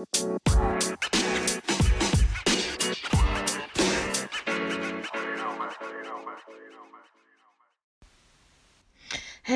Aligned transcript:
Hey, 0.00 0.06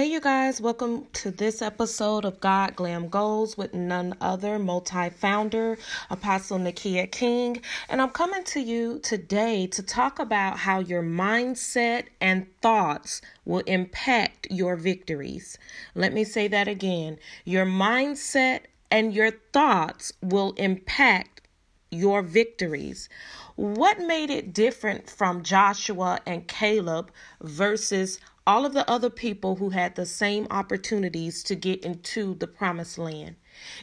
you 0.06 0.20
guys, 0.20 0.60
welcome 0.60 1.06
to 1.14 1.30
this 1.30 1.62
episode 1.62 2.26
of 2.26 2.40
God 2.40 2.76
Glam 2.76 3.08
Goals 3.08 3.56
with 3.56 3.72
none 3.72 4.16
other 4.20 4.58
multi 4.58 5.08
founder, 5.08 5.78
Apostle 6.10 6.58
Nickia 6.58 7.10
King. 7.10 7.62
And 7.88 8.02
I'm 8.02 8.10
coming 8.10 8.44
to 8.44 8.60
you 8.60 8.98
today 8.98 9.66
to 9.68 9.82
talk 9.82 10.18
about 10.18 10.58
how 10.58 10.80
your 10.80 11.02
mindset 11.02 12.08
and 12.20 12.46
thoughts 12.60 13.22
will 13.46 13.62
impact 13.66 14.48
your 14.50 14.76
victories. 14.76 15.56
Let 15.94 16.12
me 16.12 16.24
say 16.24 16.48
that 16.48 16.68
again 16.68 17.18
your 17.46 17.64
mindset 17.64 18.64
and 18.90 19.14
your 19.14 19.30
thoughts 19.52 20.12
will 20.22 20.52
impact 20.52 21.42
your 21.90 22.22
victories. 22.22 23.08
What 23.56 24.00
made 24.00 24.30
it 24.30 24.52
different 24.52 25.08
from 25.08 25.42
Joshua 25.42 26.20
and 26.26 26.48
Caleb 26.48 27.10
versus 27.40 28.18
all 28.46 28.66
of 28.66 28.74
the 28.74 28.88
other 28.90 29.10
people 29.10 29.56
who 29.56 29.70
had 29.70 29.94
the 29.94 30.06
same 30.06 30.46
opportunities 30.50 31.42
to 31.44 31.54
get 31.54 31.84
into 31.84 32.34
the 32.34 32.46
promised 32.46 32.98
land. 32.98 33.36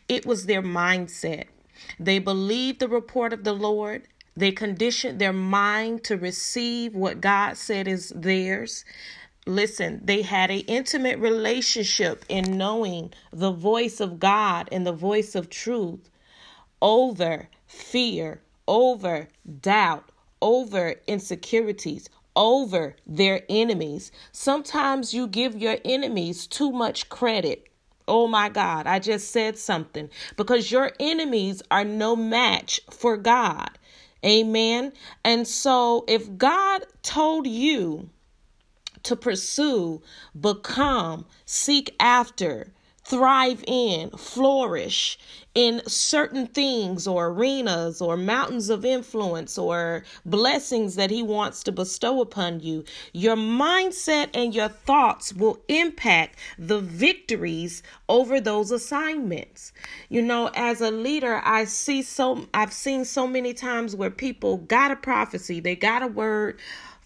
It 0.08 0.25
was 0.25 0.45
their 0.45 0.61
mindset. 0.61 1.45
They 1.99 2.20
believed 2.20 2.80
the 2.80 2.88
report 2.88 3.33
of 3.33 3.44
the 3.44 3.53
Lord. 3.53 4.08
They 4.36 4.52
conditioned 4.52 5.20
their 5.20 5.33
mind 5.33 6.03
to 6.05 6.17
receive 6.17 6.94
what 6.94 7.22
God 7.22 7.58
said 7.58 7.88
is 7.88 8.13
theirs. 8.16 8.86
Listen, 9.48 10.02
they 10.04 10.22
had 10.22 10.52
an 10.52 10.59
intimate 10.62 11.18
relationship 11.18 12.23
in 12.30 12.58
knowing 12.58 13.12
the 13.31 13.52
voice 13.52 14.00
of 14.00 14.20
God 14.20 14.70
and 14.72 14.86
the 14.86 14.91
voice 14.91 15.34
of 15.34 15.50
truth 15.50 16.09
over 16.81 17.50
fear, 17.66 18.41
over 18.67 19.27
doubt, 19.62 20.11
over 20.42 20.95
insecurities, 21.08 22.09
over 22.36 22.95
their 23.06 23.42
enemies. 23.50 24.11
Sometimes 24.31 25.14
you 25.14 25.28
give 25.28 25.58
your 25.58 25.78
enemies 25.83 26.48
too 26.48 26.72
much 26.72 27.09
credit. 27.09 27.67
Oh 28.08 28.28
my 28.28 28.50
God, 28.50 28.88
I 28.88 29.00
just 29.00 29.31
said 29.31 29.58
something 29.58 30.09
because 30.38 30.72
your 30.72 30.92
enemies 31.00 31.61
are 31.72 31.86
no 31.86 32.16
match 32.16 32.81
for 32.89 33.17
God. 33.17 33.72
Amen. 34.23 34.94
And 35.23 35.48
so 35.48 36.05
if 36.08 36.38
God 36.38 36.86
told 37.02 37.48
you 37.48 38.09
to 39.03 39.16
pursue, 39.16 40.02
become, 40.39 41.25
seek 41.45 41.95
after, 41.99 42.71
thrive 43.03 43.63
in, 43.67 44.09
flourish 44.11 45.17
in 45.53 45.81
certain 45.85 46.47
things 46.47 47.05
or 47.08 47.27
arenas 47.27 48.02
or 48.02 48.16
mountains 48.16 48.69
of 48.69 48.85
influence 48.85 49.58
or 49.58 50.03
blessings 50.25 50.95
that 50.95 51.11
He 51.11 51.21
wants 51.21 51.63
to 51.63 51.71
bestow 51.73 52.21
upon 52.21 52.61
you, 52.61 52.85
your 53.11 53.35
mindset 53.35 54.30
and 54.33 54.55
your 54.55 54.69
thoughts 54.69 55.33
will 55.33 55.59
impact 55.67 56.38
the 56.58 56.80
victories 56.80 57.83
over 58.08 58.39
those 58.39 58.71
assignments. 58.71 59.73
You 60.08 60.21
know, 60.21 60.49
as 60.55 60.80
a 60.80 60.91
leader, 60.91 61.41
I 61.43 61.65
see 61.65 62.02
so, 62.03 62.47
I've 62.53 62.71
seen 62.71 63.03
so 63.03 63.27
many 63.27 63.53
times 63.53 63.95
where 63.95 64.11
people 64.11 64.58
got 64.58 64.91
a 64.91 64.95
prophecy, 64.95 65.59
they 65.59 65.75
got 65.75 66.02
a 66.02 66.08
word 66.08 66.59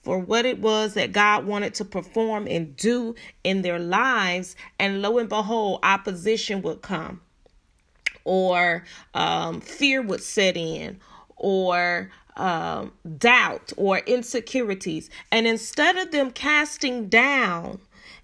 for 0.06 0.20
what 0.20 0.46
it 0.46 0.60
was 0.60 0.94
that 0.94 1.12
God 1.12 1.48
wanted 1.48 1.74
to 1.74 1.84
perform 1.84 2.48
and 2.48 2.78
do 2.78 3.16
in 3.44 3.64
their 3.64 3.80
lives. 3.80 4.56
And 4.80 5.02
lo 5.02 5.18
and 5.18 5.28
behold, 5.28 5.80
opposition 5.82 6.62
would 6.62 6.84
come, 6.84 7.22
or 8.24 8.86
um, 9.16 9.62
fear 9.62 10.04
would 10.04 10.22
set 10.22 10.56
in, 10.56 11.00
or 11.36 12.12
um, 12.38 12.94
doubt, 13.18 13.74
or 13.78 13.98
insecurities. 13.98 15.10
And 15.32 15.48
instead 15.48 15.98
of 15.98 16.12
them 16.12 16.30
casting 16.30 17.10
down, 17.10 17.80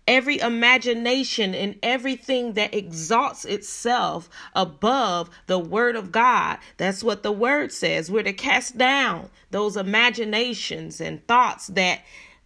every 0.08 0.40
imagination 0.40 1.54
and 1.54 1.78
everything 1.84 2.54
that 2.54 2.74
exalts 2.74 3.46
itself 3.46 4.30
above 4.56 5.30
the 5.48 5.60
word 5.60 5.96
of 5.96 6.12
God. 6.12 6.58
That's 6.78 7.04
what 7.04 7.24
the 7.24 7.32
word 7.32 7.72
says. 7.72 8.12
We're 8.12 8.24
to 8.24 8.34
cast 8.34 8.78
down 8.78 9.30
those 9.52 9.78
imaginations 9.78 11.00
and 11.02 11.26
thoughts 11.28 11.68
that, 11.68 12.02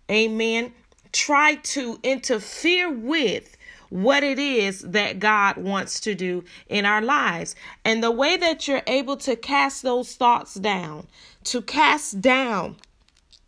amen, 0.10 0.74
try 1.12 1.56
to 1.56 2.00
interfere 2.04 2.92
with 2.92 3.56
what 3.90 4.24
it 4.24 4.40
is 4.40 4.82
that 4.82 5.20
God 5.20 5.58
wants 5.58 6.00
to 6.02 6.16
do 6.16 6.44
in 6.68 6.86
our 6.86 7.02
lives. 7.02 7.56
And 7.86 8.04
the 8.04 8.12
way 8.12 8.36
that 8.36 8.68
you're 8.68 8.82
able 8.88 9.16
to 9.18 9.36
cast 9.36 9.84
those 9.84 10.16
thoughts 10.16 10.56
down, 10.56 11.08
to 11.46 11.62
cast 11.62 12.20
down 12.20 12.78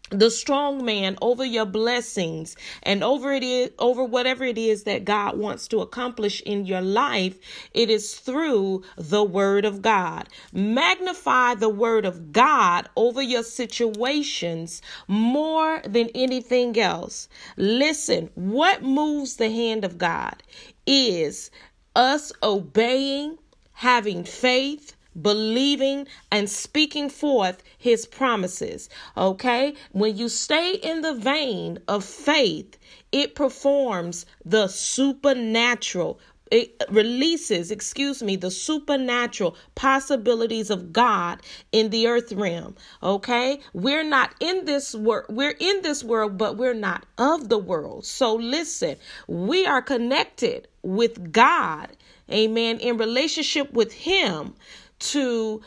the 0.09 0.31
strong 0.31 0.85
man 0.85 1.18
over 1.22 1.45
your 1.45 1.66
blessings 1.66 2.56
and 2.84 3.03
over 3.03 3.34
it 3.34 3.44
is 3.44 3.72
over 3.79 4.03
whatever 4.03 4.45
it 4.45 4.57
is 4.57 4.84
that 4.84 5.06
God 5.06 5.38
wants 5.38 5.68
to 5.69 5.81
accomplish 5.81 6.41
in 6.41 6.66
your 6.66 6.81
life 6.81 7.38
it 7.73 7.90
is 7.90 8.16
through 8.16 8.84
the 8.97 9.23
word 9.23 9.66
of 9.66 9.81
God. 9.81 10.29
Magnify 10.53 11.56
the 11.56 11.69
word 11.69 12.06
of 12.06 12.31
God 12.31 12.90
over 12.96 13.22
your 13.22 13.44
situations 13.44 14.81
more 15.07 15.81
than 15.85 16.09
anything 16.16 16.79
else. 16.79 17.29
Listen 17.57 18.29
what 18.35 18.84
moves 18.84 19.38
the 19.38 19.51
hand 19.51 19.85
of 19.85 19.97
God 19.97 20.44
is 20.85 21.51
us 21.96 22.31
obeying 22.44 23.38
having 23.73 24.23
faith 24.23 24.97
believing 25.22 26.07
and 26.31 26.50
speaking 26.50 27.09
forth 27.09 27.63
his 27.78 28.05
promises. 28.05 28.89
Okay? 29.16 29.73
When 29.91 30.17
you 30.17 30.29
stay 30.29 30.73
in 30.75 31.01
the 31.01 31.13
vein 31.13 31.79
of 31.88 32.03
faith, 32.03 32.78
it 33.11 33.35
performs 33.35 34.25
the 34.45 34.67
supernatural. 34.67 36.19
It 36.50 36.81
releases, 36.89 37.72
excuse 37.72 38.23
me, 38.23 38.38
the 38.38 38.51
supernatural 38.51 39.57
possibilities 39.75 40.69
of 40.69 40.94
God 40.94 41.41
in 41.73 41.89
the 41.89 42.07
earth 42.07 42.31
realm. 42.31 42.75
Okay? 43.03 43.59
We're 43.73 44.03
not 44.03 44.34
in 44.39 44.63
this 44.66 44.95
world. 44.95 45.25
We're 45.29 45.57
in 45.59 45.81
this 45.81 46.03
world, 46.03 46.38
but 46.38 46.57
we're 46.57 46.73
not 46.73 47.05
of 47.17 47.49
the 47.49 47.57
world. 47.57 48.05
So 48.05 48.35
listen, 48.35 48.95
we 49.28 49.66
are 49.66 49.81
connected 49.81 50.69
with 50.84 51.34
God. 51.34 51.89
Amen. 52.31 52.79
In 52.79 52.97
relationship 52.97 53.72
with 53.73 53.91
Him 53.94 54.53
to 55.00 55.62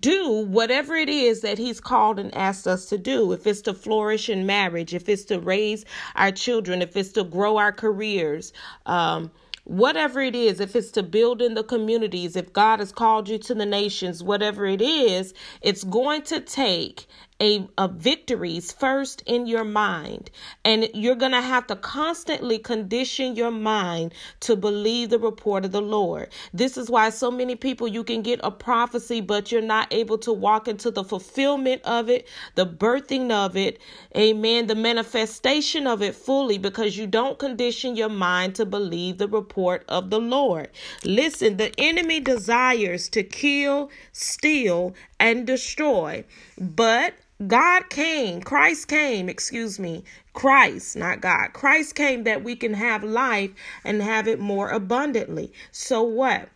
do 0.00 0.46
whatever 0.46 0.94
it 0.94 1.08
is 1.08 1.42
that 1.42 1.58
he's 1.58 1.80
called 1.80 2.18
and 2.18 2.34
asked 2.34 2.66
us 2.66 2.86
to 2.86 2.98
do. 2.98 3.32
If 3.32 3.46
it's 3.46 3.60
to 3.62 3.74
flourish 3.74 4.28
in 4.28 4.46
marriage, 4.46 4.94
if 4.94 5.08
it's 5.08 5.24
to 5.26 5.38
raise 5.38 5.84
our 6.16 6.32
children, 6.32 6.82
if 6.82 6.96
it's 6.96 7.12
to 7.12 7.24
grow 7.24 7.58
our 7.58 7.72
careers, 7.72 8.52
um, 8.86 9.30
whatever 9.64 10.20
it 10.20 10.34
is, 10.34 10.60
if 10.60 10.74
it's 10.76 10.90
to 10.92 11.02
build 11.02 11.42
in 11.42 11.54
the 11.54 11.64
communities, 11.64 12.36
if 12.36 12.52
God 12.52 12.80
has 12.80 12.92
called 12.92 13.28
you 13.28 13.38
to 13.38 13.54
the 13.54 13.66
nations, 13.66 14.22
whatever 14.22 14.66
it 14.66 14.82
is, 14.82 15.34
it's 15.62 15.84
going 15.84 16.22
to 16.22 16.40
take 16.40 17.06
a, 17.40 17.68
a 17.78 17.88
victories 17.88 18.72
first 18.72 19.22
in 19.26 19.46
your 19.46 19.64
mind. 19.64 20.30
And 20.64 20.88
you're 20.94 21.14
going 21.16 21.32
to 21.32 21.42
have 21.42 21.66
to 21.68 21.76
constantly 21.76 22.58
condition 22.58 23.36
your 23.36 23.50
mind 23.50 24.14
to 24.40 24.56
believe 24.56 25.10
the 25.10 25.18
report 25.18 25.64
of 25.64 25.72
the 25.72 25.82
lord. 25.82 26.30
This 26.52 26.76
is 26.76 26.90
why 26.90 27.10
so 27.10 27.30
many 27.30 27.56
people 27.56 27.88
you 27.88 28.04
can 28.04 28.22
get 28.22 28.40
a 28.42 28.50
prophecy 28.50 29.20
but 29.20 29.52
you're 29.52 29.60
not 29.62 29.92
able 29.92 30.18
to 30.18 30.32
walk 30.32 30.68
into 30.68 30.90
the 30.90 31.04
fulfillment 31.04 31.82
of 31.84 32.08
it 32.08 32.26
the 32.54 32.66
birthing 32.66 33.30
of 33.30 33.56
it 33.56 33.78
amen 34.16 34.66
the 34.66 34.74
manifestation 34.74 35.86
of 35.86 36.02
it 36.02 36.14
fully 36.14 36.58
because 36.58 36.96
you 36.96 37.06
don't 37.06 37.38
condition 37.38 37.96
your 37.96 38.08
mind 38.08 38.54
to 38.54 38.64
believe 38.64 39.18
the 39.18 39.28
report 39.28 39.84
of 39.88 40.10
the 40.10 40.20
lord. 40.20 40.68
Listen 41.04 41.56
the 41.56 41.72
enemy 41.78 42.20
desires 42.20 43.08
to 43.10 43.22
kill 43.22 43.90
steal 44.12 44.94
and 45.24 45.46
destroy 45.46 46.22
but 46.58 47.14
God 47.48 47.88
came, 47.90 48.42
Christ 48.42 48.88
came, 48.88 49.28
excuse 49.28 49.78
me, 49.78 50.04
Christ, 50.34 50.96
not 50.96 51.20
God. 51.20 51.52
Christ 51.52 51.94
came 51.94 52.24
that 52.24 52.44
we 52.44 52.54
can 52.54 52.74
have 52.74 53.02
life 53.02 53.50
and 53.84 54.02
have 54.02 54.28
it 54.28 54.38
more 54.38 54.68
abundantly. 54.68 55.52
So, 55.72 56.02
what? 56.02 56.48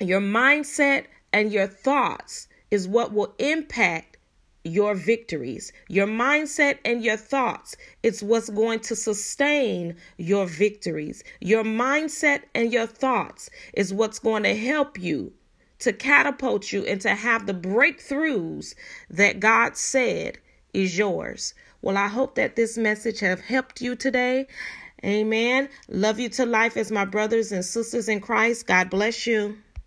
Your 0.00 0.20
mindset 0.20 1.04
and 1.32 1.52
your 1.52 1.68
thoughts 1.68 2.48
is 2.70 2.88
what 2.88 3.12
will 3.12 3.34
impact 3.38 4.16
your 4.64 4.94
victories. 4.94 5.72
Your 5.88 6.06
mindset 6.06 6.78
and 6.84 7.04
your 7.04 7.16
thoughts 7.16 7.76
is 8.02 8.22
what's 8.22 8.50
going 8.50 8.80
to 8.80 8.96
sustain 8.96 9.96
your 10.16 10.46
victories. 10.46 11.22
Your 11.40 11.62
mindset 11.64 12.42
and 12.54 12.72
your 12.72 12.86
thoughts 12.86 13.50
is 13.74 13.94
what's 13.94 14.18
going 14.18 14.42
to 14.44 14.56
help 14.56 14.98
you 14.98 15.32
to 15.82 15.92
catapult 15.92 16.72
you 16.72 16.84
and 16.84 17.00
to 17.02 17.14
have 17.14 17.46
the 17.46 17.54
breakthroughs 17.54 18.74
that 19.10 19.40
God 19.40 19.76
said 19.76 20.38
is 20.72 20.96
yours. 20.96 21.54
Well, 21.80 21.96
I 21.96 22.08
hope 22.08 22.36
that 22.36 22.56
this 22.56 22.78
message 22.78 23.20
have 23.20 23.40
helped 23.40 23.80
you 23.80 23.96
today. 23.96 24.46
Amen. 25.04 25.68
Love 25.88 26.20
you 26.20 26.28
to 26.30 26.46
life 26.46 26.76
as 26.76 26.92
my 26.92 27.04
brothers 27.04 27.50
and 27.50 27.64
sisters 27.64 28.08
in 28.08 28.20
Christ. 28.20 28.66
God 28.66 28.88
bless 28.88 29.26
you. 29.26 29.58